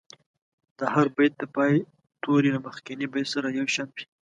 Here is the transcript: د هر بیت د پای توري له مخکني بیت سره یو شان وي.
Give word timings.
د 0.77 0.79
هر 0.93 1.07
بیت 1.15 1.33
د 1.39 1.43
پای 1.55 1.75
توري 2.21 2.49
له 2.55 2.59
مخکني 2.65 3.05
بیت 3.13 3.27
سره 3.33 3.47
یو 3.59 3.67
شان 3.75 3.89
وي. 3.95 4.03